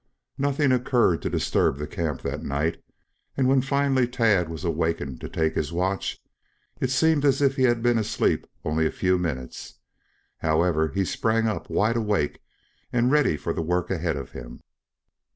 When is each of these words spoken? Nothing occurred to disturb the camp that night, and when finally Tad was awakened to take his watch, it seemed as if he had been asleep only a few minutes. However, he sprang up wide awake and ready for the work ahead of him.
Nothing 0.39 0.71
occurred 0.71 1.21
to 1.21 1.29
disturb 1.29 1.77
the 1.77 1.85
camp 1.85 2.23
that 2.23 2.41
night, 2.41 2.83
and 3.37 3.47
when 3.47 3.61
finally 3.61 4.07
Tad 4.07 4.49
was 4.49 4.63
awakened 4.65 5.21
to 5.21 5.29
take 5.29 5.53
his 5.53 5.71
watch, 5.71 6.19
it 6.79 6.89
seemed 6.89 7.23
as 7.23 7.39
if 7.39 7.55
he 7.55 7.65
had 7.65 7.83
been 7.83 7.99
asleep 7.99 8.47
only 8.65 8.87
a 8.87 8.91
few 8.91 9.19
minutes. 9.19 9.75
However, 10.37 10.87
he 10.87 11.05
sprang 11.05 11.45
up 11.47 11.69
wide 11.69 11.97
awake 11.97 12.41
and 12.91 13.11
ready 13.11 13.37
for 13.37 13.53
the 13.53 13.61
work 13.61 13.91
ahead 13.91 14.17
of 14.17 14.31
him. 14.31 14.61